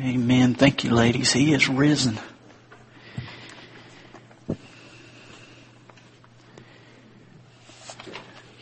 [0.00, 0.54] Amen.
[0.54, 1.32] Thank you, ladies.
[1.32, 2.20] He is risen.
[4.48, 4.56] You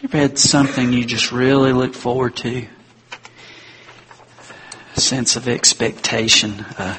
[0.04, 2.66] ever had something you just really look forward to?
[4.96, 6.60] A sense of expectation.
[6.78, 6.96] Uh,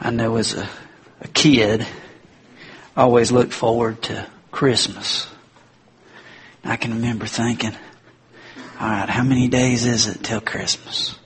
[0.00, 0.66] I know as a,
[1.20, 1.86] a kid,
[2.96, 5.26] I always looked forward to Christmas.
[6.64, 7.74] I can remember thinking,
[8.80, 11.18] all right, how many days is it till Christmas?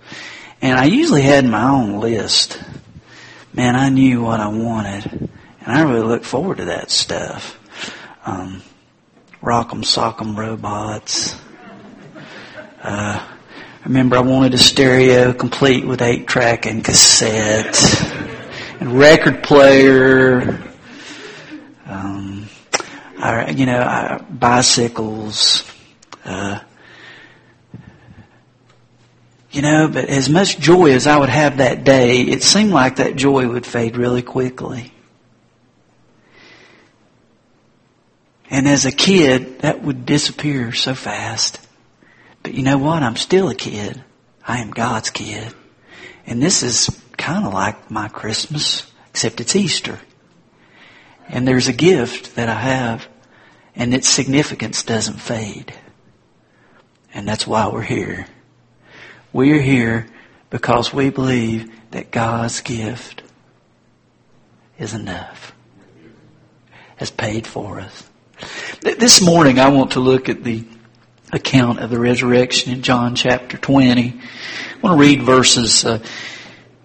[0.63, 2.63] And I usually had my own list.
[3.53, 5.07] Man, I knew what I wanted.
[5.61, 7.59] And I really looked forward to that stuff.
[8.27, 8.63] Um,
[9.43, 11.35] Rock'em Sock'em robots.
[12.83, 13.27] Uh,
[13.83, 17.79] I remember I wanted a stereo complete with eight track and cassette
[18.81, 20.63] and record player.
[21.87, 22.49] Um,
[23.19, 25.65] I, you know, I, bicycles.
[26.25, 26.61] Uh,
[29.51, 32.97] you know, but as much joy as I would have that day, it seemed like
[32.97, 34.93] that joy would fade really quickly.
[38.49, 41.61] And as a kid, that would disappear so fast.
[42.43, 43.03] But you know what?
[43.03, 44.03] I'm still a kid.
[44.47, 45.53] I am God's kid.
[46.27, 49.99] And this is kind of like my Christmas, except it's Easter.
[51.29, 53.09] And there's a gift that I have,
[53.77, 55.73] and its significance doesn't fade.
[57.15, 58.27] And that's why we're here.
[59.33, 60.09] We're here
[60.51, 63.23] because we believe that God's gift
[64.77, 65.55] is enough,
[66.97, 68.09] has paid for us.
[68.81, 70.65] This morning I want to look at the
[71.33, 74.09] account of the resurrection in John chapter 20.
[74.09, 76.03] I want to read verses uh,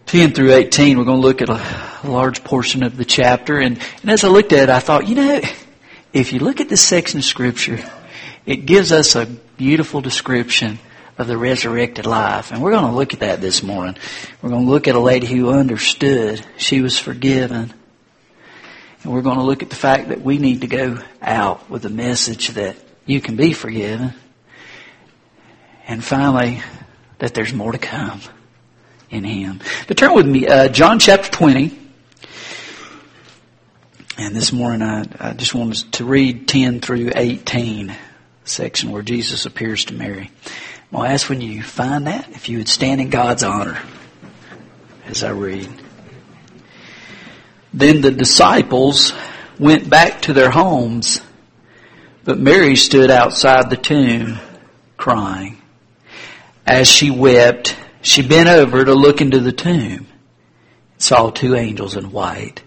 [0.06, 1.00] 10 through 18.
[1.00, 3.60] We're going to look at a large portion of the chapter.
[3.60, 5.42] And, and as I looked at it, I thought, you know,
[6.14, 7.84] if you look at this section of scripture,
[8.46, 10.78] it gives us a beautiful description
[11.18, 12.52] of the resurrected life.
[12.52, 13.96] And we're going to look at that this morning.
[14.42, 17.74] We're going to look at a lady who understood she was forgiven.
[19.04, 21.86] And we're going to look at the fact that we need to go out with
[21.86, 22.76] a message that
[23.06, 24.14] you can be forgiven.
[25.88, 26.62] And finally,
[27.20, 28.22] that there's more to come
[29.10, 29.62] in Him.
[29.88, 31.80] But turn with me, uh, John chapter 20.
[34.18, 37.96] And this morning I, I just wanted to read 10 through 18,
[38.46, 40.32] section where Jesus appears to Mary.
[40.94, 43.78] I'll ask when you find that if you would stand in God's honor
[45.06, 45.70] as I read.
[47.74, 49.14] Then the disciples
[49.60, 51.22] went back to their homes,
[52.24, 54.40] but Mary stood outside the tomb
[54.98, 55.62] crying.
[56.66, 60.08] As she wept, she bent over to look into the tomb and
[60.98, 62.64] saw two angels in white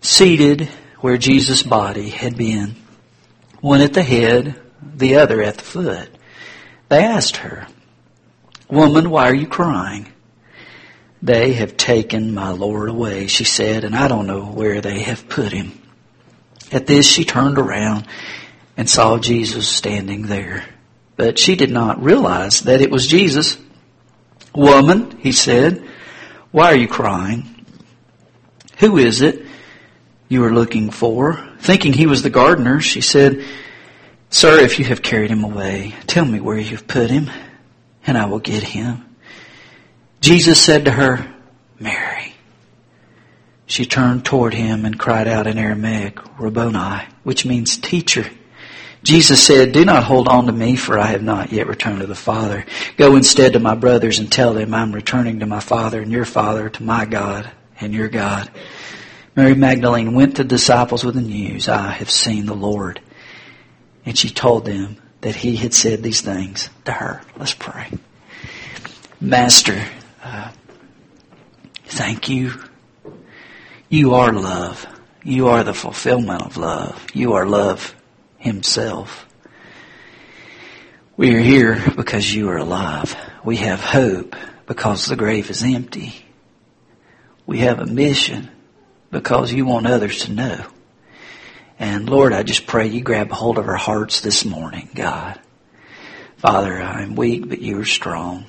[0.00, 0.68] seated
[1.00, 2.76] where Jesus' body had been,
[3.60, 6.15] one at the head, the other at the foot.
[6.88, 7.66] They asked her,
[8.68, 10.12] Woman, why are you crying?
[11.22, 15.28] They have taken my Lord away, she said, and I don't know where they have
[15.28, 15.80] put him.
[16.72, 18.06] At this she turned around
[18.76, 20.64] and saw Jesus standing there.
[21.16, 23.56] But she did not realize that it was Jesus.
[24.54, 25.82] Woman, he said,
[26.50, 27.66] why are you crying?
[28.78, 29.46] Who is it
[30.28, 31.42] you are looking for?
[31.58, 33.44] Thinking he was the gardener, she said,
[34.30, 37.30] Sir, if you have carried him away, tell me where you have put him,
[38.06, 39.16] and I will get him.
[40.20, 41.32] Jesus said to her,
[41.78, 42.34] Mary.
[43.66, 48.28] She turned toward him and cried out in Aramaic, Rabboni, which means teacher.
[49.02, 52.06] Jesus said, Do not hold on to me, for I have not yet returned to
[52.06, 52.64] the Father.
[52.96, 56.24] Go instead to my brothers and tell them I'm returning to my Father and your
[56.24, 57.50] Father, to my God
[57.80, 58.50] and your God.
[59.36, 63.00] Mary Magdalene went to the disciples with the news, I have seen the Lord
[64.06, 67.20] and she told them that he had said these things to her.
[67.36, 67.90] Let's pray.
[69.20, 69.84] Master,
[70.22, 70.52] uh,
[71.84, 72.52] thank you.
[73.88, 74.86] You are love.
[75.24, 77.04] You are the fulfillment of love.
[77.12, 77.94] You are love
[78.38, 79.26] himself.
[81.16, 83.16] We are here because you are alive.
[83.44, 84.36] We have hope
[84.66, 86.24] because the grave is empty.
[87.46, 88.50] We have a mission
[89.10, 90.66] because you want others to know.
[91.78, 95.38] And Lord, I just pray you grab hold of our hearts this morning, God.
[96.38, 98.46] Father, I'm weak, but you are strong.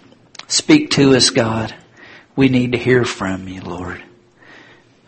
[0.48, 1.76] Speak to us, God.
[2.36, 4.02] We need to hear from you, Lord.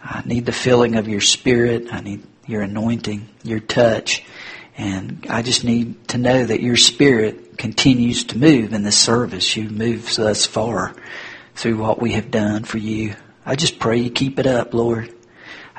[0.03, 1.93] I need the filling of your spirit.
[1.93, 4.23] I need your anointing, your touch.
[4.77, 9.55] And I just need to know that your spirit continues to move in this service.
[9.55, 10.95] You move thus far
[11.55, 13.15] through what we have done for you.
[13.45, 15.13] I just pray you keep it up, Lord.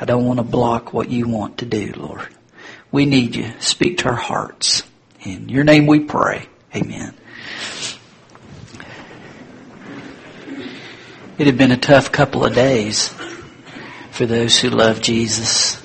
[0.01, 2.29] I don't want to block what you want to do, Lord.
[2.91, 3.53] We need you.
[3.61, 4.83] Speak to our hearts.
[5.23, 6.47] In your name we pray.
[6.75, 7.15] Amen.
[11.41, 13.15] it had been a tough couple of days
[14.11, 15.83] for those who love Jesus.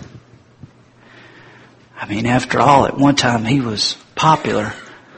[1.95, 4.73] I mean, after all, at one time he was popular,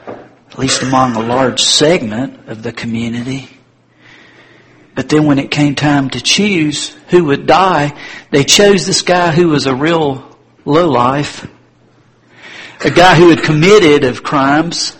[0.06, 3.57] at least among a large segment of the community.
[4.98, 7.96] But then when it came time to choose who would die,
[8.32, 10.28] they chose this guy who was a real
[10.64, 11.48] lowlife.
[12.84, 14.96] A guy who had committed of crimes.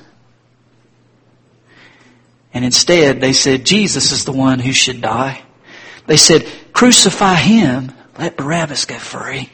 [2.54, 5.42] And instead they said Jesus is the one who should die.
[6.06, 9.50] They said, crucify him, let Barabbas go free.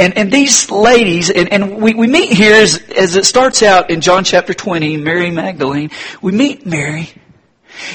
[0.00, 3.90] And, and these ladies, and, and we, we meet here as, as it starts out
[3.90, 5.90] in John chapter 20, Mary Magdalene,
[6.20, 7.10] we meet Mary.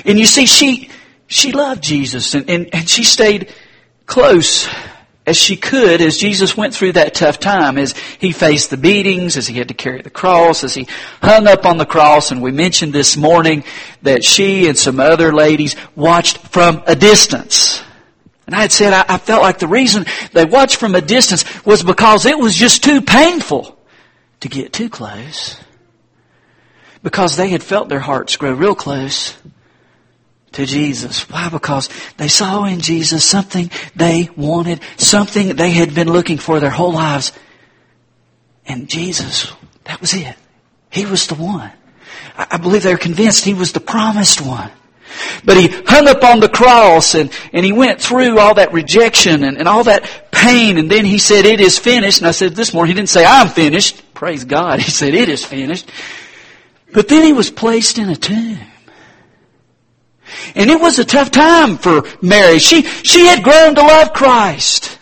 [0.05, 0.89] And you see, she,
[1.29, 3.53] she loved Jesus and, and, and she stayed
[4.07, 4.67] close
[5.27, 9.37] as she could as Jesus went through that tough time, as he faced the beatings,
[9.37, 10.87] as he had to carry the cross, as he
[11.21, 12.31] hung up on the cross.
[12.31, 13.63] And we mentioned this morning
[14.01, 17.83] that she and some other ladies watched from a distance.
[18.47, 21.45] And I had said I, I felt like the reason they watched from a distance
[21.63, 23.77] was because it was just too painful
[24.39, 25.59] to get too close.
[27.03, 29.37] Because they had felt their hearts grow real close
[30.53, 31.29] to Jesus.
[31.29, 31.49] Why?
[31.49, 36.69] Because they saw in Jesus something they wanted, something they had been looking for their
[36.69, 37.31] whole lives.
[38.65, 39.51] And Jesus,
[39.85, 40.35] that was it.
[40.89, 41.71] He was the one.
[42.37, 44.71] I believe they were convinced he was the promised one.
[45.43, 49.43] But he hung up on the cross and, and he went through all that rejection
[49.43, 52.19] and, and all that pain and then he said, it is finished.
[52.19, 54.13] And I said this morning, he didn't say, I'm finished.
[54.13, 54.79] Praise God.
[54.89, 55.89] He said, it is finished.
[56.93, 58.59] But then he was placed in a tomb.
[60.55, 62.59] And it was a tough time for Mary.
[62.59, 64.97] She, she had grown to love Christ.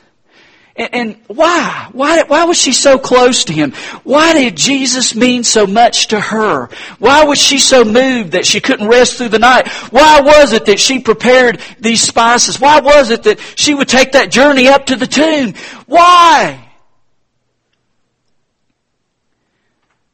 [0.78, 1.90] And, and why?
[1.92, 3.72] Why, why was she so close to Him?
[4.04, 6.70] Why did Jesus mean so much to her?
[7.00, 9.68] Why was she so moved that she couldn't rest through the night?
[9.92, 12.60] Why was it that she prepared these spices?
[12.60, 15.56] Why was it that she would take that journey up to the tomb?
[15.88, 16.64] Why?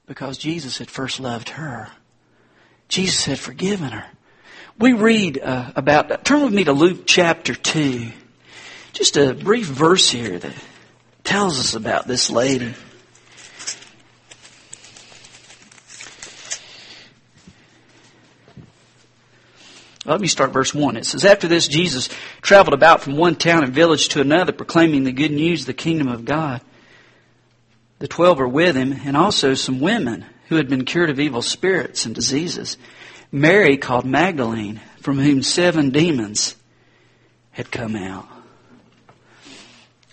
[0.05, 1.89] Because Jesus had first loved her.
[2.87, 4.05] Jesus had forgiven her.
[4.79, 8.07] We read uh, about, turn with me to Luke chapter 2.
[8.93, 10.53] Just a brief verse here that
[11.23, 12.73] tells us about this lady.
[20.05, 20.97] Let me start verse 1.
[20.97, 22.09] It says, After this, Jesus
[22.41, 25.73] traveled about from one town and village to another, proclaiming the good news of the
[25.73, 26.61] kingdom of God.
[27.99, 31.41] The twelve were with him, and also some women who had been cured of evil
[31.41, 32.75] spirits and diseases.
[33.33, 36.55] Mary called Magdalene, from whom seven demons
[37.49, 38.27] had come out.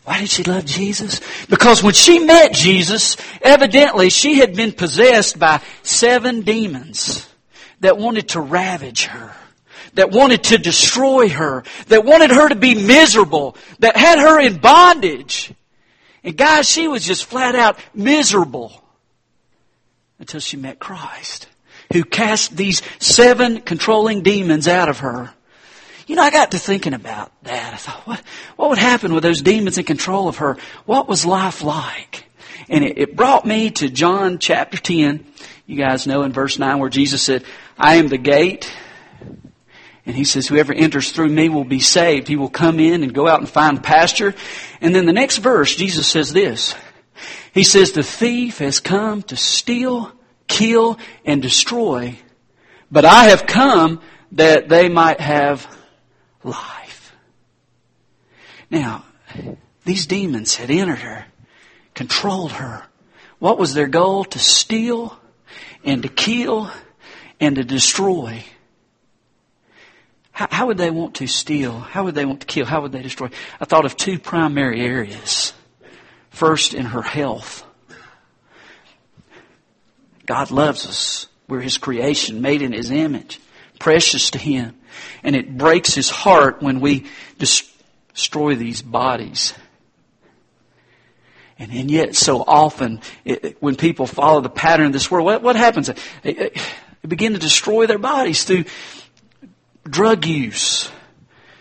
[0.05, 1.21] Why did she love Jesus?
[1.51, 7.29] Because when she met Jesus, evidently she had been possessed by seven demons
[7.81, 9.35] that wanted to ravage her,
[9.95, 14.57] that wanted to destroy her, that wanted her to be miserable, that had her in
[14.57, 15.53] bondage.
[16.25, 18.83] And guys, she was just flat out miserable
[20.19, 21.50] until she met Christ
[21.93, 25.33] who cast these seven controlling demons out of her.
[26.07, 27.73] You know, I got to thinking about that.
[27.73, 28.23] I thought, what,
[28.57, 30.57] what would happen with those demons in control of her?
[30.85, 32.25] What was life like?
[32.69, 35.25] And it, it brought me to John chapter 10.
[35.67, 37.45] You guys know in verse 9 where Jesus said,
[37.79, 38.73] I am the gate.
[40.07, 42.27] And he says, whoever enters through me will be saved.
[42.27, 44.35] He will come in and go out and find pasture.
[44.81, 46.75] And then the next verse, Jesus says this.
[47.53, 50.11] He says, the thief has come to steal,
[50.51, 52.19] kill, and destroy,
[52.91, 54.03] but I have come
[54.33, 55.67] that they might have
[56.45, 57.15] life.
[58.71, 59.05] Now,
[59.85, 61.25] these demons had entered her,
[61.95, 62.85] controlled her.
[63.39, 64.25] What was their goal?
[64.25, 65.19] To steal
[65.85, 66.71] and to kill
[67.41, 68.45] and to destroy.
[70.33, 71.79] How, how, would they want to steal?
[71.79, 72.67] How would they want to kill?
[72.67, 73.31] How would they destroy?
[73.61, 75.53] I thought of two primary areas.
[76.31, 77.65] First, in her health.
[80.31, 81.27] God loves us.
[81.49, 83.41] We're His creation, made in His image,
[83.81, 84.77] precious to Him.
[85.25, 87.07] And it breaks His heart when we
[87.37, 89.55] destroy these bodies.
[91.59, 95.43] And, and yet, so often, it, when people follow the pattern of this world, what,
[95.43, 95.91] what happens?
[96.23, 96.53] They, they
[97.09, 98.67] begin to destroy their bodies through
[99.83, 100.89] drug use.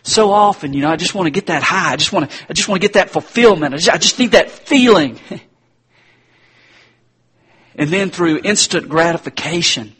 [0.04, 1.94] So often, you know, I just want to get that high.
[1.94, 3.74] I just want to, I just want to get that fulfillment.
[3.74, 5.20] I just, I just need that feeling.
[7.76, 9.96] And then through instant gratification,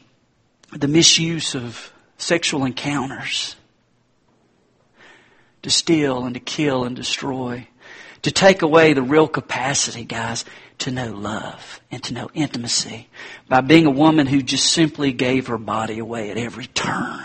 [0.72, 3.56] the misuse of sexual encounters
[5.62, 7.68] to steal and to kill and destroy,
[8.22, 10.46] to take away the real capacity, guys,
[10.80, 13.10] to know love and to know intimacy
[13.48, 17.24] by being a woman who just simply gave her body away at every turn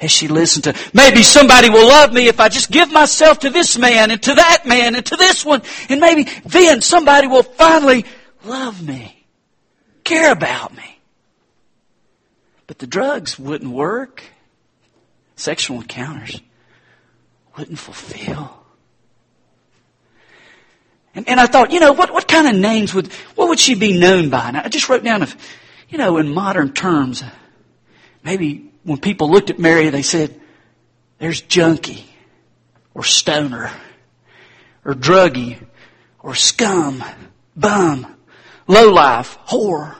[0.00, 3.50] as she listened to, maybe somebody will love me if I just give myself to
[3.50, 5.62] this man and to that man and to this one.
[5.88, 8.04] And maybe then somebody will finally
[8.44, 9.13] love me,
[10.04, 10.98] care about me.
[12.66, 14.22] But the drugs wouldn't work.
[15.36, 16.40] Sexual encounters
[17.56, 18.64] wouldn't fulfill.
[21.14, 23.74] And, and I thought, you know, what, what kind of names would, what would she
[23.74, 24.48] be known by?
[24.48, 25.28] And I just wrote down, a,
[25.88, 27.22] you know, in modern terms,
[28.24, 30.40] maybe when people looked at Mary, they said,
[31.18, 32.04] there's junkie,
[32.94, 33.70] or stoner,
[34.84, 35.64] or druggie,
[36.20, 37.04] or scum,
[37.56, 38.13] bum,
[38.66, 39.94] lowlife, whore.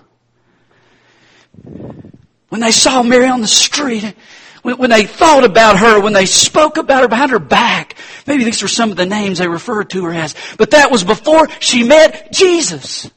[2.48, 4.14] When they saw Mary on the street,
[4.62, 8.62] when, they thought about her, when they spoke about her behind her back, maybe these
[8.62, 10.34] were some of the names they referred to her as.
[10.56, 13.10] But that was before she met Jesus.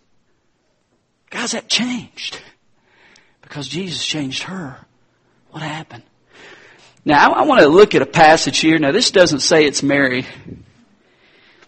[1.29, 2.41] Guys, that changed.
[3.41, 4.77] Because Jesus changed her.
[5.51, 6.03] What happened?
[7.05, 8.77] Now, I want to look at a passage here.
[8.79, 10.25] Now, this doesn't say it's Mary.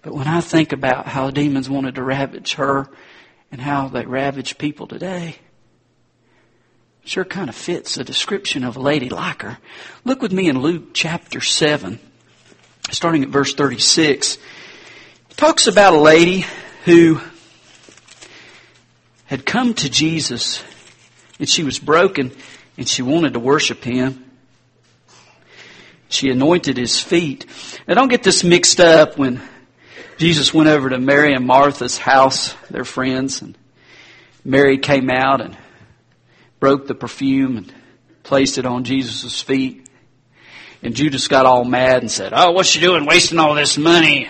[0.02, 2.90] But when I think about how demons wanted to ravage her
[3.52, 5.38] and how they ravage people today,
[7.10, 9.58] Sure kind of fits the description of a lady like her.
[10.06, 12.00] Look with me in Luke chapter 7,
[12.92, 14.38] starting at verse 36.
[15.32, 16.46] It talks about a lady
[16.86, 17.20] who
[19.26, 20.64] had come to Jesus
[21.40, 22.32] and she was broken
[22.78, 24.26] and she wanted to worship him.
[26.10, 27.48] She anointed his feet.
[27.88, 29.42] Now don't get this mixed up when
[30.20, 33.58] Jesus went over to Mary and Martha's house, their friends, and
[34.44, 35.58] Mary came out and
[36.60, 37.74] broke the perfume and
[38.24, 39.88] placed it on Jesus' feet.
[40.84, 44.28] And Judas got all mad and said, Oh, what's she doing wasting all this money?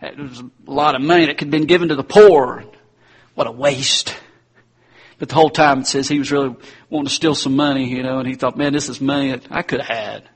[0.00, 2.64] It was a lot of money that could have been given to the poor.
[3.34, 4.16] What a waste.
[5.18, 6.56] But the whole time it says he was really
[6.88, 9.48] wanting to steal some money, you know, and he thought, man, this is money that
[9.50, 10.28] I could have had.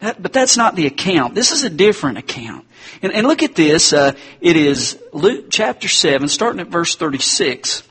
[0.00, 1.34] That, but that's not the account.
[1.34, 2.66] This is a different account.
[3.02, 3.92] And, and look at this.
[3.92, 7.82] Uh, it is Luke chapter 7, starting at verse 36.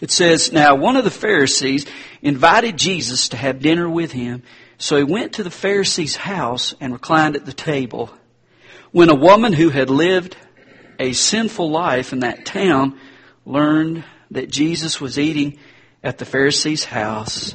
[0.00, 1.86] It says, Now one of the Pharisees
[2.20, 4.42] invited Jesus to have dinner with him,
[4.76, 8.10] so he went to the Pharisee's house and reclined at the table.
[8.90, 10.36] When a woman who had lived
[10.98, 12.98] a sinful life in that town
[13.46, 15.58] learned that Jesus was eating
[16.02, 17.54] at the Pharisee's house,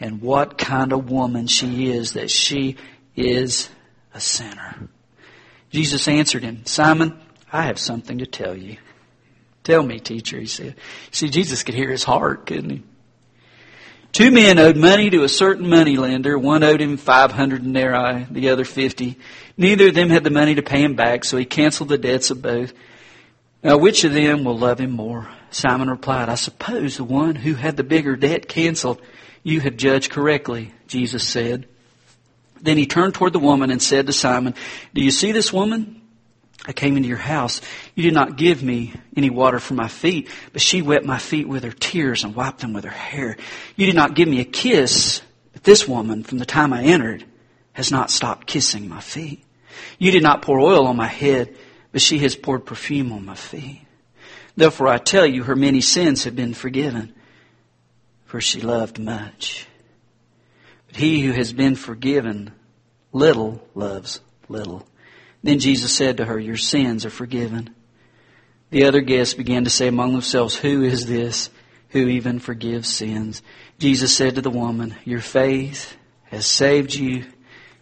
[0.00, 2.76] and what kind of woman she is that she
[3.16, 3.68] is
[4.14, 4.88] a sinner.
[5.70, 7.18] Jesus answered him, Simon,
[7.52, 8.78] I have something to tell you.
[9.64, 10.76] Tell me, teacher, he said.
[11.10, 12.82] See, Jesus could hear his heart, couldn't he?
[14.12, 16.38] Two men owed money to a certain money lender.
[16.38, 19.18] One owed him 500 denarii, the other 50.
[19.56, 22.30] Neither of them had the money to pay him back, so he canceled the debts
[22.30, 22.72] of both.
[23.62, 25.28] Now, which of them will love him more?
[25.50, 29.02] Simon replied, I suppose the one who had the bigger debt canceled.
[29.48, 31.66] You have judged correctly, Jesus said.
[32.60, 34.54] Then he turned toward the woman and said to Simon,
[34.92, 36.02] Do you see this woman?
[36.66, 37.62] I came into your house.
[37.94, 41.48] You did not give me any water for my feet, but she wet my feet
[41.48, 43.38] with her tears and wiped them with her hair.
[43.74, 45.22] You did not give me a kiss,
[45.54, 47.24] but this woman, from the time I entered,
[47.72, 49.42] has not stopped kissing my feet.
[49.98, 51.56] You did not pour oil on my head,
[51.90, 53.80] but she has poured perfume on my feet.
[54.58, 57.14] Therefore I tell you, her many sins have been forgiven,
[58.28, 59.66] for she loved much.
[60.86, 62.52] But he who has been forgiven
[63.10, 64.20] little loves
[64.50, 64.86] little.
[65.42, 67.74] Then Jesus said to her, Your sins are forgiven.
[68.70, 71.48] The other guests began to say among themselves, Who is this
[71.88, 73.42] who even forgives sins?
[73.78, 77.24] Jesus said to the woman, Your faith has saved you.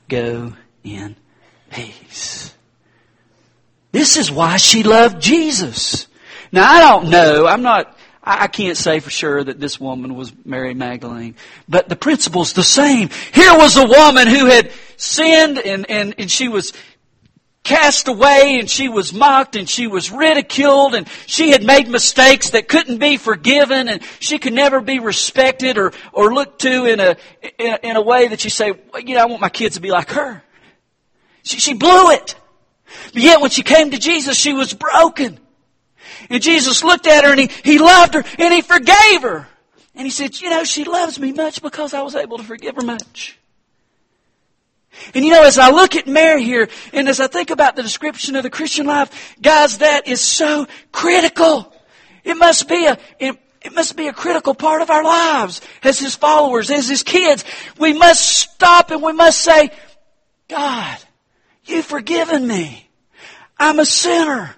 [0.09, 0.53] Go
[0.85, 1.17] in
[1.71, 2.55] peace.
[3.91, 6.07] This is why she loved Jesus.
[6.53, 7.49] Now I don't know.
[7.49, 7.96] I'm not,
[8.29, 11.37] I can't say for sure that this woman was Mary Magdalene,
[11.69, 13.09] but the principle's the same.
[13.33, 16.73] Here was a woman who had sinned and, and, and she was
[17.63, 22.51] cast away and she was mocked and she was ridiculed and she had made mistakes
[22.51, 26.99] that couldn't be forgiven and she could never be respected or, or looked to in
[26.99, 27.17] a,
[27.59, 29.81] in, in a way that you say, well, you know, I want my kids to
[29.81, 30.43] be like her.
[31.45, 32.35] She, she blew it.
[33.13, 35.39] But yet when she came to Jesus, she was broken.
[36.31, 39.49] And Jesus looked at her and he, he loved her and he forgave her.
[39.95, 42.77] And he said, you know, she loves me much because I was able to forgive
[42.77, 43.39] her much.
[45.15, 47.83] And you know, as I look at Mary here, and as I think about the
[47.83, 51.73] description of the Christian life, guys, that is so critical.
[52.25, 56.15] It must be a, it must be a critical part of our lives as His
[56.15, 57.45] followers, as His kids.
[57.79, 59.71] We must stop and we must say,
[60.49, 60.99] God,
[61.65, 62.89] you've forgiven me.
[63.59, 64.55] I'm a sinner.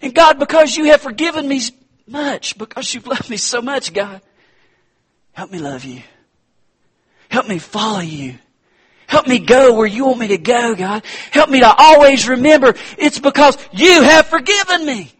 [0.00, 1.60] And God, because you have forgiven me
[2.06, 4.20] much, because you've loved me so much, God,
[5.32, 6.02] help me love you.
[7.28, 8.38] Help me follow you.
[9.06, 11.04] Help me go where you want me to go, God.
[11.30, 15.10] Help me to always remember it's because you have forgiven me.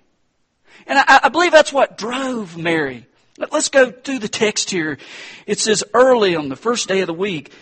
[0.86, 3.06] And I, I believe that's what drove Mary.
[3.38, 4.98] Let's go through the text here.
[5.46, 7.52] It says, early on the first day of the week,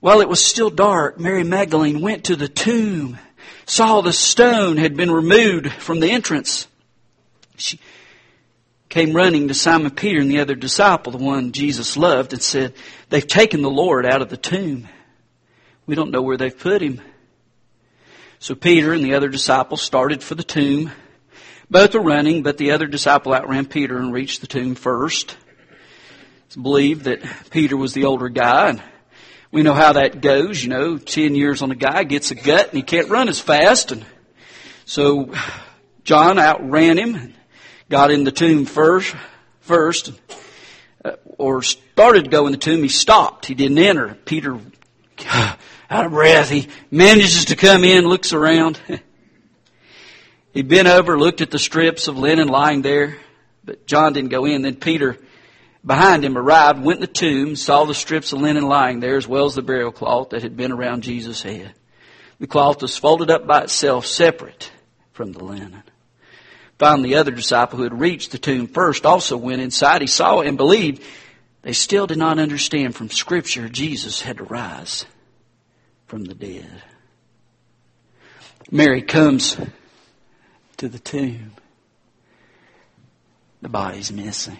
[0.00, 3.18] while it was still dark, Mary Magdalene went to the tomb,
[3.64, 6.66] saw the stone had been removed from the entrance.
[7.56, 7.80] She
[8.88, 12.74] came running to Simon Peter and the other disciple, the one Jesus loved, and said,
[13.08, 14.88] They've taken the Lord out of the tomb.
[15.86, 17.00] We don't know where they've put him.
[18.38, 20.92] So Peter and the other disciple started for the tomb.
[21.70, 25.36] Both were running, but the other disciple outran Peter and reached the tomb first.
[26.46, 28.82] It's believed that Peter was the older guy, and
[29.50, 30.62] we know how that goes.
[30.62, 33.40] You know, ten years on a guy gets a gut, and he can't run as
[33.40, 34.04] fast, and
[34.84, 35.32] so
[36.04, 37.34] John outran him, and
[37.88, 39.14] got in the tomb first.
[39.60, 40.12] First,
[41.04, 42.82] uh, or started to go in the tomb.
[42.82, 43.46] He stopped.
[43.46, 44.14] He didn't enter.
[44.24, 44.60] Peter
[45.90, 46.50] out of breath.
[46.50, 48.78] He manages to come in, looks around.
[50.52, 53.16] he bent over, looked at the strips of linen lying there,
[53.64, 54.62] but John didn't go in.
[54.62, 55.18] Then Peter,
[55.86, 59.28] behind him, arrived, went in the tomb, saw the strips of linen lying there, as
[59.28, 61.72] well as the burial cloth that had been around Jesus' head.
[62.40, 64.70] The cloth was folded up by itself, separate
[65.12, 65.82] from the linen.
[66.78, 70.02] Finally, the other disciple who had reached the tomb first also went inside.
[70.02, 71.02] He saw and believed.
[71.62, 75.06] They still did not understand from Scripture Jesus had to rise
[76.06, 76.82] from the dead.
[78.70, 79.56] Mary comes
[80.76, 81.52] to the tomb.
[83.62, 84.58] The body's missing.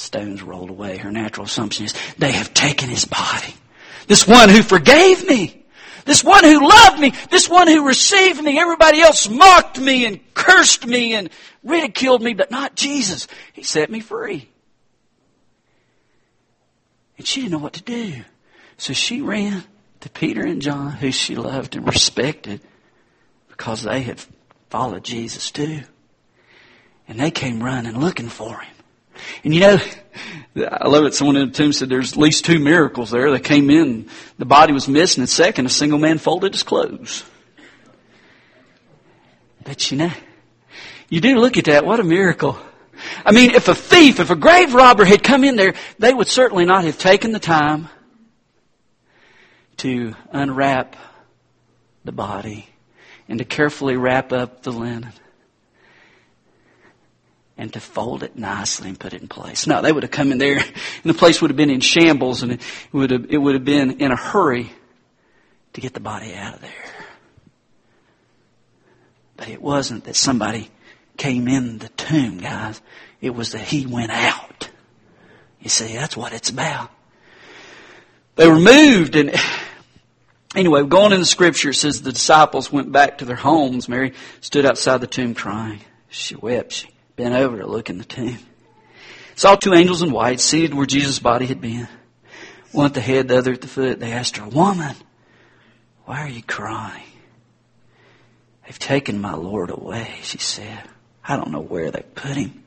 [0.00, 0.96] Stones rolled away.
[0.96, 3.54] Her natural assumption is they have taken his body.
[4.06, 5.62] This one who forgave me.
[6.06, 7.12] This one who loved me.
[7.30, 8.58] This one who received me.
[8.58, 11.28] Everybody else mocked me and cursed me and
[11.62, 13.28] ridiculed me, but not Jesus.
[13.52, 14.48] He set me free.
[17.18, 18.24] And she didn't know what to do.
[18.78, 19.64] So she ran
[20.00, 22.62] to Peter and John, who she loved and respected
[23.48, 24.24] because they had
[24.70, 25.82] followed Jesus too.
[27.06, 28.74] And they came running looking for him.
[29.44, 29.78] And you know,
[30.56, 31.14] I love it.
[31.14, 33.30] Someone in the tomb said there's at least two miracles there.
[33.30, 37.24] They came in, the body was missing, and second, a single man folded his clothes.
[39.64, 40.10] But you know,
[41.08, 42.58] you do look at that, what a miracle.
[43.24, 46.28] I mean, if a thief, if a grave robber had come in there, they would
[46.28, 47.88] certainly not have taken the time
[49.78, 50.96] to unwrap
[52.04, 52.68] the body
[53.28, 55.12] and to carefully wrap up the linen
[57.60, 59.66] and to fold it nicely and put it in place.
[59.66, 62.42] No, they would have come in there and the place would have been in shambles
[62.42, 64.72] and it would have, it would have been in a hurry
[65.74, 66.70] to get the body out of there.
[69.36, 70.70] But it wasn't that somebody
[71.18, 72.80] came in the tomb, guys.
[73.20, 74.70] It was that he went out.
[75.60, 76.90] You see, that's what it's about.
[78.36, 79.32] They were moved and
[80.56, 83.88] Anyway, going in the scripture, it says the disciples went back to their homes.
[83.88, 85.80] Mary stood outside the tomb crying.
[86.08, 86.72] She wept.
[86.72, 86.88] She
[87.20, 88.38] bent over to look in the tomb.
[89.34, 91.86] Saw two angels in white seated where Jesus' body had been.
[92.72, 94.00] One at the head, the other at the foot.
[94.00, 94.96] They asked her, Woman,
[96.06, 97.04] why are you crying?
[98.64, 100.82] They've taken my Lord away, she said.
[101.22, 102.64] I don't know where they put him.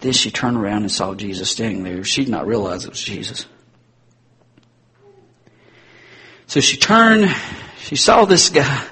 [0.00, 2.02] Then she turned around and saw Jesus standing there.
[2.02, 3.46] She did not realize it was Jesus.
[6.46, 7.30] So she turned,
[7.78, 8.84] she saw this guy.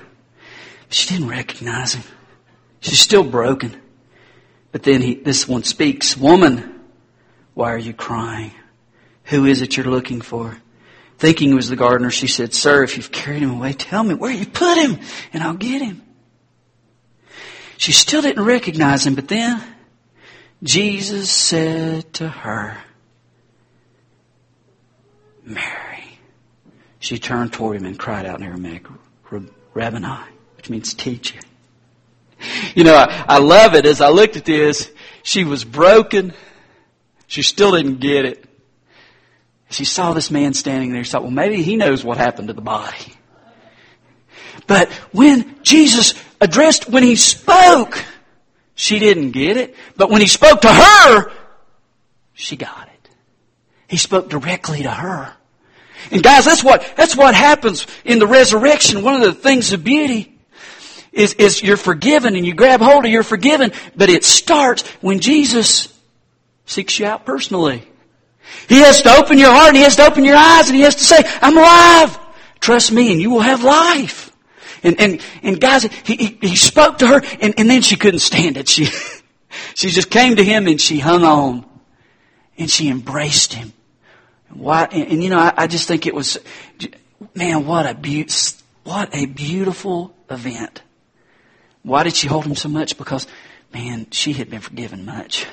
[0.90, 2.04] She didn't recognize him.
[2.80, 3.80] She's still broken.
[4.72, 6.80] But then he, this one speaks, Woman,
[7.54, 8.52] why are you crying?
[9.24, 10.56] Who is it you're looking for?
[11.18, 14.14] Thinking it was the gardener, she said, Sir, if you've carried him away, tell me
[14.14, 15.00] where you put him
[15.32, 16.02] and I'll get him.
[17.76, 19.62] She still didn't recognize him, but then
[20.62, 22.78] Jesus said to her,
[25.44, 26.18] Mary.
[26.98, 28.86] She turned toward him and cried out in Aramaic,
[29.74, 31.40] Rabboni, which means teacher.
[32.74, 33.86] You know, I, I love it.
[33.86, 34.90] As I looked at this,
[35.22, 36.32] she was broken.
[37.26, 38.44] She still didn't get it.
[39.70, 41.04] She saw this man standing there.
[41.04, 43.14] She thought, well, maybe he knows what happened to the body.
[44.66, 48.02] But when Jesus addressed, when he spoke,
[48.74, 49.74] she didn't get it.
[49.96, 51.32] But when he spoke to her,
[52.34, 53.10] she got it.
[53.88, 55.34] He spoke directly to her.
[56.10, 59.02] And guys, that's what, that's what happens in the resurrection.
[59.02, 60.37] One of the things of beauty
[61.12, 65.20] is, is you're forgiven and you grab hold of you're forgiven, but it starts when
[65.20, 65.92] Jesus
[66.66, 67.82] seeks you out personally.
[68.68, 70.82] He has to open your heart and He has to open your eyes and He
[70.82, 72.18] has to say, I'm alive.
[72.60, 74.32] Trust me and you will have life.
[74.82, 78.20] And, and, and guys, he, he, he spoke to her and, and then she couldn't
[78.20, 78.68] stand it.
[78.68, 78.86] She,
[79.74, 81.66] she just came to him and she hung on
[82.56, 83.72] and she embraced him.
[84.50, 86.38] Why, and, and you know, I, I, just think it was,
[87.34, 88.28] man, what a be-
[88.84, 90.82] what a beautiful event.
[91.82, 92.98] Why did she hold him so much?
[92.98, 93.26] Because,
[93.72, 95.46] man, she had been forgiven much.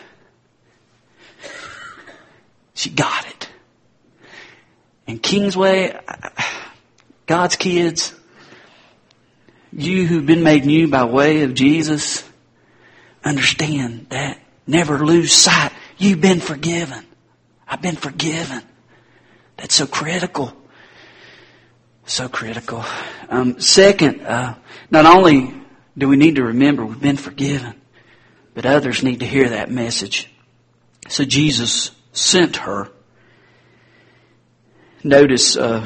[2.73, 3.49] She got it.
[5.07, 5.97] And Kingsway,
[7.25, 8.13] God's kids,
[9.71, 12.27] you who've been made new by way of Jesus,
[13.23, 14.39] understand that.
[14.67, 15.71] Never lose sight.
[15.97, 17.05] You've been forgiven.
[17.67, 18.63] I've been forgiven.
[19.57, 20.53] That's so critical.
[22.05, 22.83] So critical.
[23.29, 24.55] Um, second, uh,
[24.89, 25.53] not only
[25.97, 27.73] do we need to remember we've been forgiven,
[28.53, 30.29] but others need to hear that message.
[31.07, 32.89] So Jesus sent her.
[35.03, 35.85] Notice uh,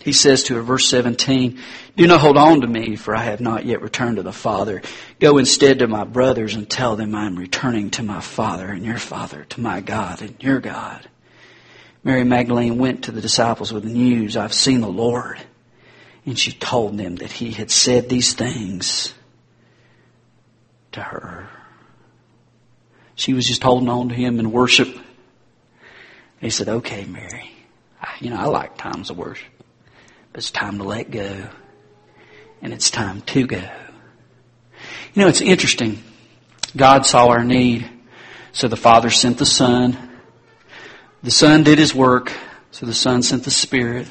[0.00, 1.58] he says to her, verse 17,
[1.96, 4.82] Do not hold on to me, for I have not yet returned to the Father.
[5.20, 8.84] Go instead to my brothers and tell them I am returning to my Father and
[8.84, 11.08] your Father, to my God and your God.
[12.02, 15.40] Mary Magdalene went to the disciples with the news, I've seen the Lord.
[16.24, 19.12] And she told them that he had said these things
[20.96, 21.48] to her.
[23.14, 24.94] She was just holding on to him in worship.
[26.40, 27.50] He said, okay, Mary.
[28.20, 29.48] You know, I like times of worship.
[30.32, 31.48] But it's time to let go.
[32.60, 33.62] And it's time to go.
[35.14, 36.02] You know, it's interesting.
[36.76, 37.88] God saw our need.
[38.52, 40.06] So the Father sent the Son
[41.26, 42.32] the Son did His work,
[42.70, 44.08] so the Son sent the Spirit,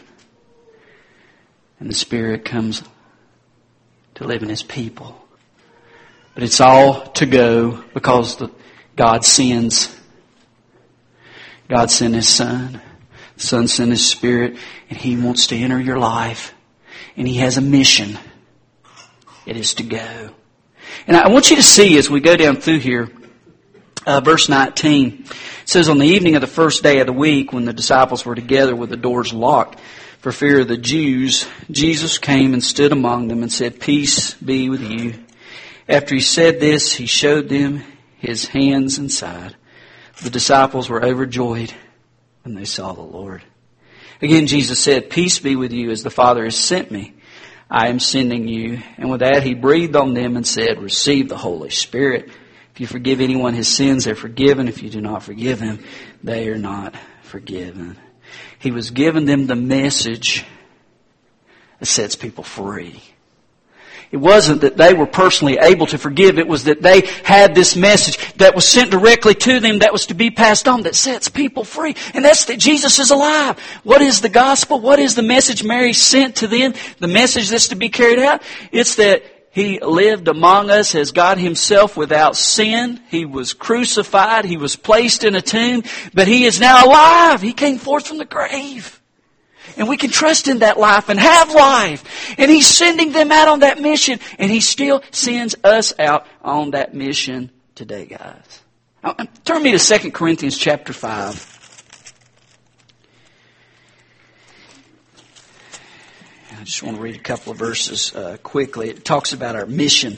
[1.80, 2.84] and the Spirit comes
[4.16, 5.25] to live in His people.
[6.36, 8.52] But it's all to go because the,
[8.96, 9.96] God sends.
[11.70, 12.82] God sent His Son.
[13.38, 14.58] The Son sent His Spirit,
[14.90, 16.54] and He wants to enter your life.
[17.16, 18.20] And He has a mission.
[19.46, 20.30] It is to go.
[21.08, 23.10] And I want you to see as we go down through here,
[24.06, 25.26] uh, verse 19.
[25.28, 28.26] It says, On the evening of the first day of the week, when the disciples
[28.26, 29.80] were together with the doors locked
[30.20, 34.70] for fear of the Jews, Jesus came and stood among them and said, Peace be
[34.70, 35.25] with you.
[35.88, 37.84] After he said this, he showed them
[38.18, 39.56] his hands and side.
[40.24, 41.74] The disciples were overjoyed
[42.44, 43.44] when they saw the Lord.
[44.22, 47.14] Again, Jesus said, Peace be with you as the Father has sent me.
[47.70, 48.82] I am sending you.
[48.98, 52.30] And with that, he breathed on them and said, Receive the Holy Spirit.
[52.74, 54.68] If you forgive anyone his sins, they're forgiven.
[54.68, 55.84] If you do not forgive them,
[56.24, 57.98] they are not forgiven.
[58.60, 60.46] He was giving them the message
[61.80, 63.02] that sets people free.
[64.16, 66.40] It wasn't that they were personally able to forgive.
[66.40, 70.06] It was that they had this message that was sent directly to them that was
[70.06, 71.98] to be passed on that sets people free.
[72.14, 73.60] And that's that Jesus is alive.
[73.84, 74.80] What is the gospel?
[74.80, 76.76] What is the message Mary sent to them?
[77.00, 78.42] The message that's to be carried out?
[78.72, 83.02] It's that he lived among us as God Himself without sin.
[83.10, 84.46] He was crucified.
[84.46, 87.42] He was placed in a tomb, but He is now alive.
[87.42, 89.02] He came forth from the grave.
[89.78, 92.36] And we can trust in that life and have life.
[92.38, 96.72] And He's sending them out on that mission, and He still sends us out on
[96.72, 98.62] that mission today, guys.
[99.04, 101.56] Now, turn me to 2 Corinthians chapter 5.
[106.58, 108.90] I just want to read a couple of verses uh, quickly.
[108.90, 110.18] It talks about our mission.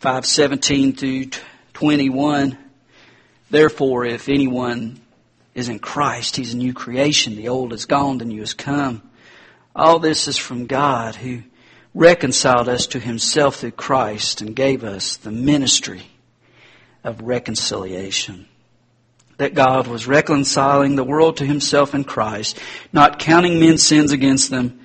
[0.00, 1.26] 517 through
[1.74, 2.56] 21.
[3.50, 5.00] Therefore, if anyone
[5.58, 7.34] is in Christ, he's a new creation.
[7.34, 9.02] The old is gone, the new has come.
[9.74, 11.42] All this is from God who
[11.94, 16.06] reconciled us to himself through Christ and gave us the ministry
[17.02, 18.46] of reconciliation
[19.38, 22.58] that God was reconciling the world to himself in Christ,
[22.92, 24.84] not counting men's sins against them.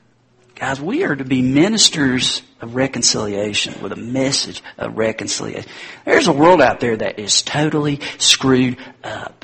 [0.61, 5.67] Guys, we are to be ministers of reconciliation with a message of reconciliation.
[6.05, 9.43] There's a world out there that is totally screwed up.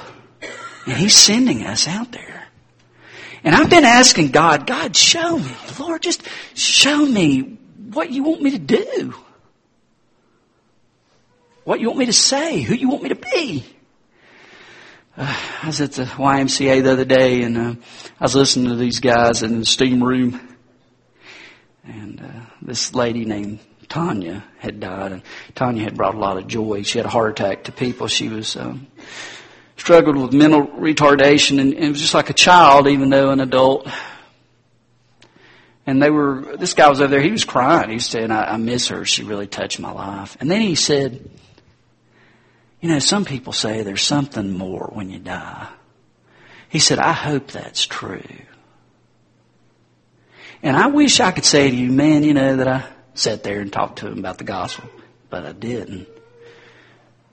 [0.86, 2.47] And He's sending us out there.
[3.43, 5.51] And I've been asking God, God, show me.
[5.80, 6.21] Lord, just
[6.53, 7.58] show me
[7.89, 9.15] what you want me to do.
[11.63, 12.62] What you want me to say.
[12.62, 13.65] Who you want me to be.
[15.17, 17.73] Uh, I was at the YMCA the other day and uh,
[18.19, 20.57] I was listening to these guys in the steam room.
[21.88, 25.21] And uh, this lady named Tanya had died, and
[25.56, 26.84] Tanya had brought a lot of joy.
[26.84, 28.08] She had a heart attack to people.
[28.08, 28.88] She was um,
[29.78, 33.39] struggled with mental retardation, and, and it was just like a child, even though an
[33.39, 33.88] adult.
[35.86, 36.58] And they were.
[36.58, 37.21] This guy was over there.
[37.21, 37.89] He was crying.
[37.89, 39.06] He was saying, I, "I miss her.
[39.06, 41.30] She really touched my life." And then he said,
[42.82, 45.69] "You know, some people say there's something more when you die."
[46.67, 48.21] He said, "I hope that's true."
[50.63, 53.60] And I wish I could say to you, man, you know, that I sat there
[53.60, 54.89] and talked to him about the gospel,
[55.30, 56.08] but I didn't.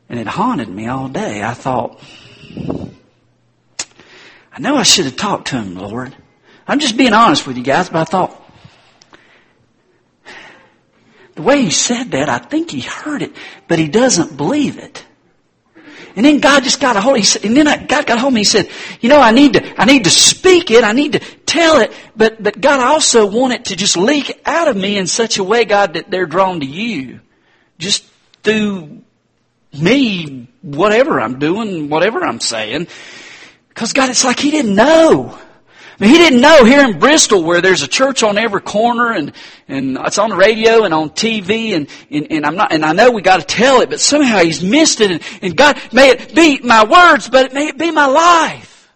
[0.08, 1.42] And it haunted me all day.
[1.42, 2.02] I thought,
[4.52, 6.14] I know I should have talked to him, Lord.
[6.66, 8.40] I'm just being honest with you guys, but I thought,
[11.34, 13.32] the way he said that, I think he heard it,
[13.66, 15.04] but he doesn't believe it.
[16.16, 17.16] And then God just got a hold.
[17.16, 18.40] He said, and then God got a hold of me.
[18.40, 18.68] He said,
[19.00, 20.84] "You know, I need to, I need to speak it.
[20.84, 21.92] I need to tell it.
[22.16, 25.38] But, but God, I also want it to just leak out of me in such
[25.38, 27.20] a way, God, that they're drawn to you,
[27.78, 28.04] just
[28.42, 29.02] through
[29.72, 32.86] me, whatever I'm doing, whatever I'm saying.
[33.68, 35.38] Because God, it's like He didn't know.
[35.98, 39.32] He didn't know here in Bristol where there's a church on every corner and,
[39.68, 42.92] and it's on the radio and on TV and, and, and I'm not, and I
[42.92, 46.34] know we gotta tell it, but somehow he's missed it and, and God, may it
[46.34, 48.92] be my words, but it may it be my life.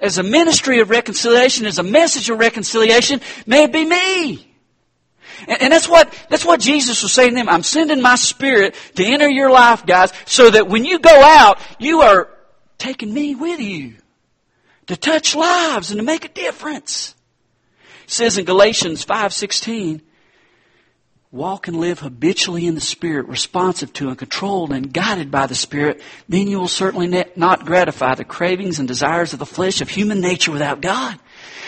[0.00, 4.44] As a ministry of reconciliation, as a message of reconciliation, may it be me.
[5.46, 7.48] And that's what, that's what Jesus was saying to them.
[7.48, 11.60] I'm sending my spirit to enter your life, guys, so that when you go out,
[11.78, 12.28] you are
[12.78, 13.94] taking me with you
[14.88, 17.14] to touch lives and to make a difference.
[18.04, 20.00] It says in Galatians 5:16,
[21.30, 25.54] walk and live habitually in the Spirit, responsive to and controlled and guided by the
[25.54, 29.90] Spirit, then you will certainly not gratify the cravings and desires of the flesh of
[29.90, 31.18] human nature without God.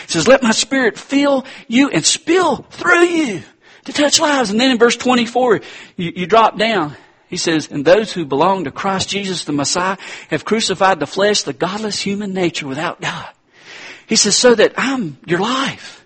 [0.05, 3.43] It says, let my Spirit fill you and spill through you
[3.85, 4.51] to touch lives.
[4.51, 5.61] And then in verse 24,
[5.97, 6.97] you, you drop down.
[7.31, 9.97] He says, and those who belong to Christ Jesus the Messiah
[10.31, 13.29] have crucified the flesh, the godless human nature without God.
[14.09, 16.05] He says, so that I'm your life.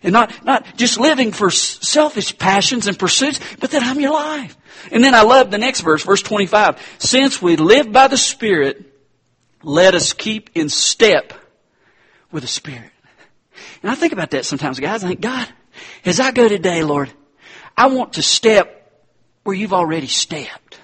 [0.00, 4.56] And not, not just living for selfish passions and pursuits, but that I'm your life.
[4.92, 6.80] And then I love the next verse, verse 25.
[6.98, 8.94] Since we live by the Spirit,
[9.64, 11.32] let us keep in step
[12.30, 12.92] with the Spirit.
[13.82, 15.02] And I think about that sometimes, guys.
[15.02, 15.48] I think, God,
[16.04, 17.10] as I go today, Lord,
[17.76, 18.77] I want to step
[19.48, 20.78] where you've already stepped.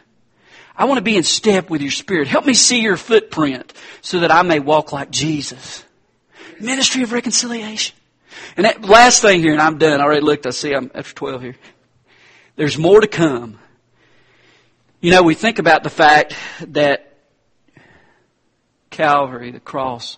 [0.74, 2.28] I want to be in step with your spirit.
[2.28, 5.84] Help me see your footprint so that I may walk like Jesus.
[6.58, 7.94] Ministry of reconciliation.
[8.56, 10.00] And that last thing here, and I'm done.
[10.00, 10.46] I already looked.
[10.46, 11.56] I see I'm after 12 here.
[12.56, 13.58] There's more to come.
[15.02, 16.34] You know, we think about the fact
[16.68, 17.18] that
[18.88, 20.16] Calvary, the cross,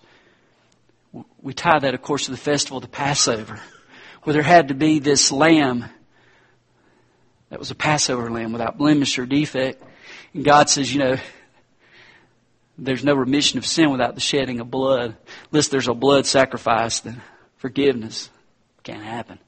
[1.41, 3.59] we tie that, of course, to the festival of the Passover,
[4.23, 5.83] where there had to be this lamb
[7.49, 9.83] that was a Passover lamb without blemish or defect.
[10.33, 11.17] And God says, you know,
[12.77, 15.15] there's no remission of sin without the shedding of blood.
[15.51, 17.21] Unless there's a blood sacrifice, then
[17.57, 18.29] forgiveness
[18.83, 19.39] can't happen.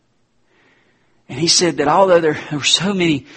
[1.28, 3.28] And he said that although there, were so many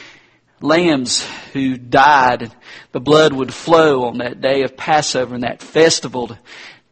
[0.61, 2.51] lambs who died,
[2.93, 6.39] the blood would flow on that day of Passover and that festival to,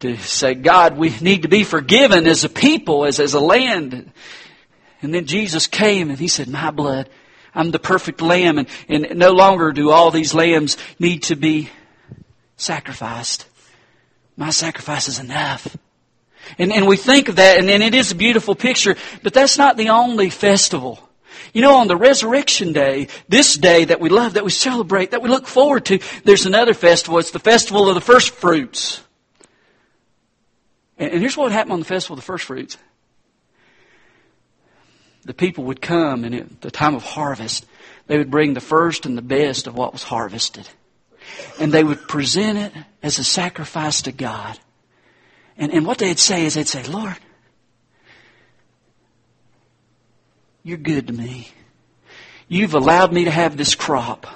[0.01, 4.11] to say, God, we need to be forgiven as a people, as, as a land.
[5.01, 7.09] And then Jesus came and he said, my blood
[7.53, 11.69] I'm the perfect lamb and, and no longer do all these lambs need to be
[12.55, 13.45] sacrificed.
[14.37, 15.75] My sacrifice is enough.
[16.57, 19.57] And, and we think of that and, and it is a beautiful picture, but that's
[19.57, 21.07] not the only festival.
[21.53, 25.21] You know, on the resurrection day, this day that we love, that we celebrate, that
[25.21, 27.19] we look forward to, there's another festival.
[27.19, 29.01] It's the festival of the first fruits.
[30.97, 32.77] And, and here's what happened on the festival of the first fruits
[35.23, 37.65] the people would come and at the time of harvest,
[38.07, 40.67] they would bring the first and the best of what was harvested.
[41.59, 44.59] And they would present it as a sacrifice to God.
[45.57, 47.15] And, and what they'd say is they'd say, Lord,
[50.63, 51.49] you're good to me.
[52.47, 54.27] You've allowed me to have this crop.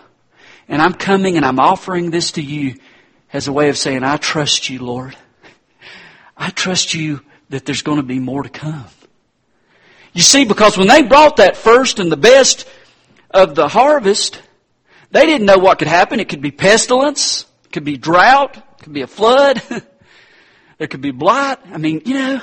[0.67, 2.75] And I'm coming and I'm offering this to you
[3.33, 5.15] as a way of saying, I trust you, Lord.
[6.37, 8.85] I trust you that there's going to be more to come.
[10.15, 12.65] You see, because when they brought that first and the best
[13.31, 14.41] of the harvest,
[15.11, 16.21] they didn't know what could happen.
[16.21, 19.61] It could be pestilence, it could be drought, it could be a flood,
[20.77, 21.57] there could be blight.
[21.69, 22.41] I mean, you know,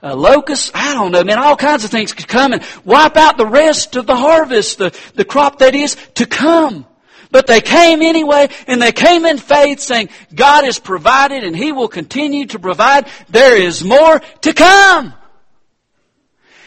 [0.00, 0.70] locusts.
[0.74, 1.40] I don't know, man.
[1.40, 4.96] All kinds of things could come and wipe out the rest of the harvest, the,
[5.14, 6.86] the crop that is to come.
[7.32, 11.72] But they came anyway, and they came in faith saying, God has provided and He
[11.72, 13.08] will continue to provide.
[13.28, 15.14] There is more to come.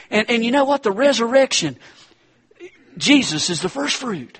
[0.09, 0.83] And, and you know what?
[0.83, 1.77] The resurrection,
[2.97, 4.39] Jesus is the first fruit.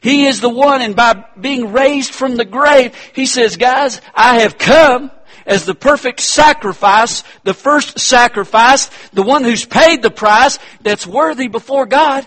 [0.00, 4.40] He is the one, and by being raised from the grave, He says, guys, I
[4.40, 5.12] have come
[5.46, 11.48] as the perfect sacrifice, the first sacrifice, the one who's paid the price that's worthy
[11.48, 12.26] before God.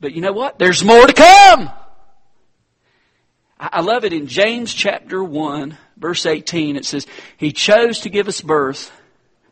[0.00, 0.58] But you know what?
[0.58, 1.70] There's more to come.
[3.60, 6.76] I love it in James chapter 1, verse 18.
[6.76, 7.06] It says,
[7.36, 8.92] He chose to give us birth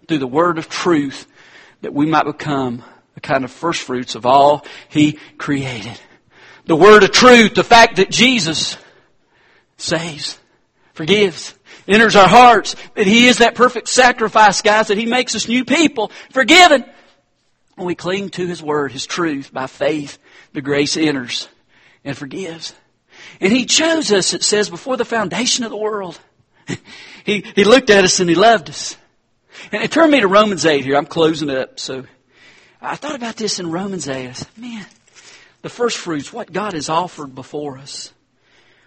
[0.06, 1.26] through the word of truth
[1.82, 2.82] that we might become
[3.14, 5.98] the kind of first fruits of all He created.
[6.66, 8.76] The word of truth, the fact that Jesus
[9.76, 10.38] saves,
[10.94, 11.54] forgives,
[11.86, 15.64] enters our hearts, that He is that perfect sacrifice, guys, that He makes us new
[15.64, 16.84] people, forgiven.
[17.76, 20.18] When we cling to His word, His truth, by faith,
[20.52, 21.48] the grace enters
[22.04, 22.74] and forgives.
[23.40, 26.18] And He chose us, it says, before the foundation of the world.
[27.24, 28.96] he, he looked at us and He loved us.
[29.72, 30.96] And it turned me to Romans 8 here.
[30.96, 31.80] I'm closing it up.
[31.80, 32.04] So
[32.80, 34.28] I thought about this in Romans 8.
[34.28, 34.86] I said, man,
[35.62, 38.12] the first fruits, what God has offered before us.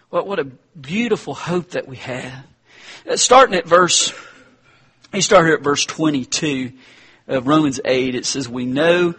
[0.08, 2.44] What, what a beautiful hope that we have.
[3.08, 4.12] Uh, starting at verse,
[5.12, 6.72] he started at verse 22
[7.28, 8.14] of Romans 8.
[8.14, 9.14] It says, we know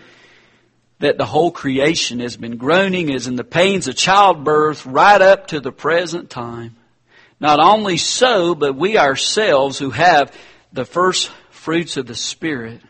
[0.99, 5.47] that the whole creation has been groaning as in the pains of childbirth right up
[5.47, 6.75] to the present time.
[7.39, 10.35] Not only so, but we ourselves who have
[10.71, 12.81] the first fruits of the Spirit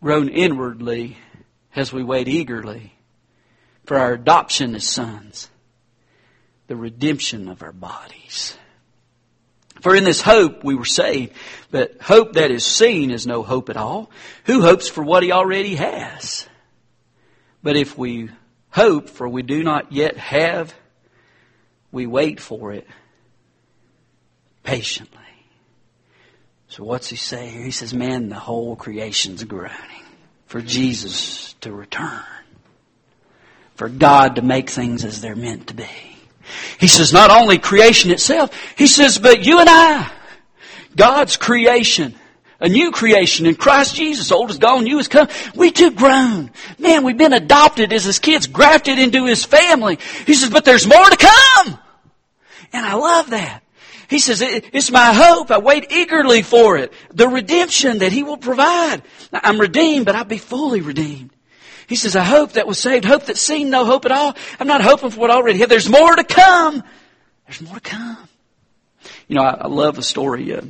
[0.00, 1.16] groan inwardly
[1.74, 2.92] as we wait eagerly
[3.84, 5.50] for our adoption as sons,
[6.68, 8.56] the redemption of our bodies.
[9.80, 11.32] For in this hope we were saved,
[11.72, 14.12] but hope that is seen is no hope at all.
[14.44, 16.46] Who hopes for what he already has?
[17.64, 18.30] But if we
[18.70, 20.72] hope for we do not yet have,
[21.90, 22.86] we wait for it
[24.62, 25.21] patiently.
[26.72, 27.64] So what's he say here?
[27.66, 30.06] He says, man, the whole creation's groaning
[30.46, 32.24] for Jesus to return.
[33.74, 35.84] For God to make things as they're meant to be.
[36.80, 40.10] He says, not only creation itself, he says, but you and I,
[40.96, 42.14] God's creation,
[42.58, 44.32] a new creation in Christ Jesus.
[44.32, 45.28] Old is gone, new is come.
[45.54, 46.50] We too groan.
[46.78, 49.98] Man, we've been adopted as his kids, grafted into his family.
[50.26, 51.78] He says, but there's more to come.
[52.72, 53.62] And I love that.
[54.12, 55.50] He says, it's my hope.
[55.50, 56.92] I wait eagerly for it.
[57.14, 59.00] The redemption that he will provide.
[59.32, 61.30] I'm redeemed, but I'll be fully redeemed.
[61.86, 63.06] He says, I hope that was saved.
[63.06, 64.36] Hope that seen no hope at all.
[64.60, 65.70] I'm not hoping for what I already have.
[65.70, 66.84] There's more to come.
[67.46, 68.28] There's more to come.
[69.28, 70.54] You know, I, I love a story.
[70.54, 70.60] Uh,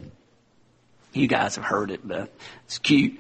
[1.12, 2.32] you guys have heard it, but
[2.66, 3.18] it's cute.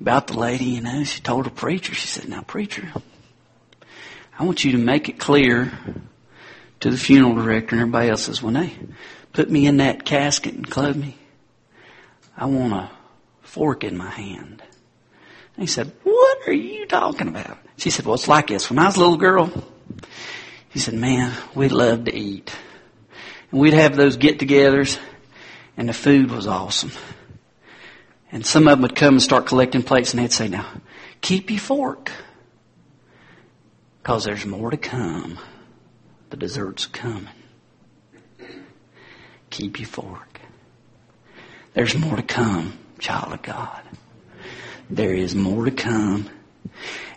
[0.00, 2.90] About the lady, you know, she told a preacher, she said, Now, preacher,
[4.38, 5.70] I want you to make it clear
[6.82, 8.76] to the funeral director and everybody else says, when they
[9.32, 11.16] put me in that casket and clothe me,
[12.36, 12.90] I want a
[13.42, 14.62] fork in my hand.
[15.54, 17.56] And he said, what are you talking about?
[17.76, 18.68] She said, well, it's like this.
[18.68, 19.52] When I was a little girl,
[20.70, 22.52] he said, man, we loved to eat.
[23.52, 24.98] And we'd have those get-togethers
[25.76, 26.90] and the food was awesome.
[28.32, 30.66] And some of them would come and start collecting plates and they'd say, now,
[31.20, 32.10] keep your fork.
[34.02, 35.38] Cause there's more to come.
[36.32, 37.28] The dessert's coming.
[39.50, 40.40] Keep your fork.
[41.74, 43.82] There's more to come, child of God.
[44.88, 46.30] There is more to come.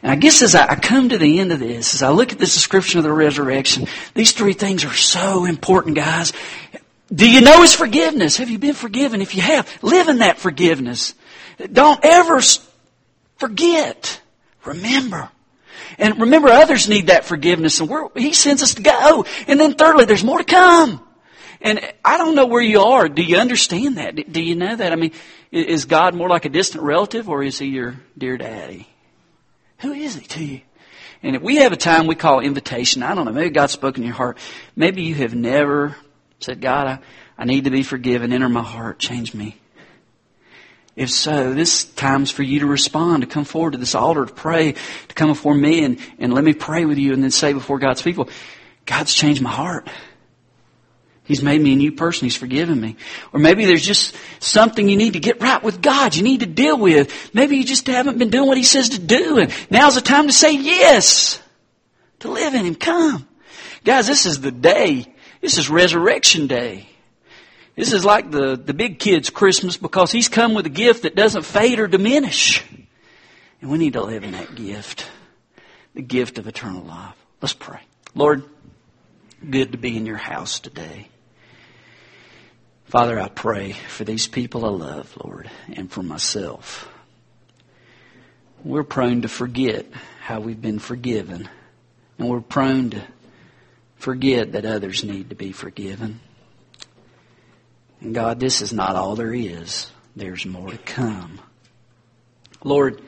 [0.04, 2.40] And I guess as I come to the end of this, as I look at
[2.40, 6.34] this description of the resurrection, these three things are so important, guys.
[7.10, 8.36] Do you know His forgiveness?
[8.36, 9.22] Have you been forgiven?
[9.22, 11.14] If you have, live in that forgiveness.
[11.72, 12.42] Don't ever
[13.38, 14.20] forget.
[14.66, 15.30] Remember.
[15.98, 19.26] And remember others need that forgiveness and He sends us to go.
[19.48, 21.02] And then thirdly, there's more to come.
[21.62, 23.10] And I don't know where you are.
[23.10, 24.32] Do you understand that?
[24.32, 24.92] Do you know that?
[24.92, 25.12] I mean,
[25.52, 28.88] is God more like a distant relative or is He your dear daddy?
[29.80, 30.62] Who is He to you?
[31.24, 34.04] And if we have a time we call invitation, I don't know, maybe God's spoken
[34.04, 34.38] in your heart.
[34.76, 35.96] Maybe you have never
[36.40, 37.00] Said, God, I,
[37.38, 38.34] I need to be forgiven.
[38.34, 39.00] Enter my heart.
[39.00, 39.58] Change me.
[40.96, 44.34] If so, this time's for you to respond, to come forward to this altar, to
[44.34, 47.52] pray, to come before me and, and let me pray with you and then say
[47.52, 48.30] before God's people,
[48.86, 49.90] God's changed my heart.
[51.26, 52.28] He's made me a new person.
[52.28, 52.98] He's forgiven me.
[53.34, 56.16] Or maybe there's just something you need to get right with God.
[56.16, 57.34] You need to deal with.
[57.34, 59.40] Maybe you just haven't been doing what He says to do.
[59.40, 61.42] And now's the time to say yes.
[62.20, 62.76] To live in Him.
[62.76, 63.28] Come.
[63.84, 65.08] Guys, this is the day
[65.46, 66.90] this is resurrection day.
[67.76, 71.16] This is like the, the big kid's Christmas because he's come with a gift that
[71.16, 72.64] doesn't fade or diminish.
[73.62, 75.06] And we need to live in that gift.
[75.94, 77.16] The gift of eternal life.
[77.42, 77.80] Let's pray.
[78.14, 78.44] Lord,
[79.50, 81.10] good to be in your house today.
[82.86, 86.88] Father, I pray for these people I love, Lord, and for myself.
[88.64, 89.86] We're prone to forget
[90.22, 91.50] how we've been forgiven,
[92.18, 93.04] and we're prone to
[93.96, 96.20] forget that others need to be forgiven.
[98.14, 99.92] God, this is not all there is.
[100.16, 101.40] There's more to come.
[102.64, 103.02] Lord,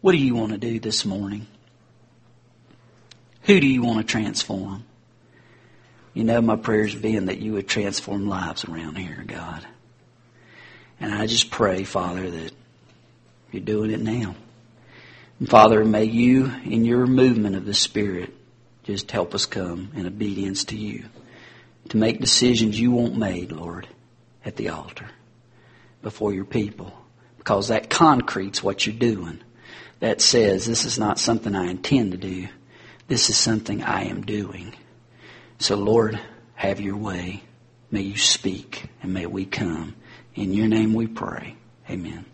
[0.00, 1.46] what do you want to do this morning?
[3.42, 4.84] Who do you want to transform?
[6.14, 9.66] You know, my prayers being that you would transform lives around here, God.
[11.00, 12.52] And I just pray, Father, that
[13.50, 14.34] you're doing it now.
[15.38, 18.32] And Father, may you, in your movement of the Spirit,
[18.84, 21.04] just help us come in obedience to you
[21.88, 23.88] to make decisions you want made, Lord,
[24.44, 25.08] at the altar
[26.02, 26.92] before your people.
[27.38, 29.40] Because that concretes what you're doing.
[30.00, 32.48] That says, this is not something I intend to do.
[33.06, 34.74] This is something I am doing.
[35.58, 36.18] So, Lord,
[36.54, 37.42] have your way.
[37.90, 39.94] May you speak and may we come.
[40.34, 41.56] In your name we pray.
[41.88, 42.24] Amen.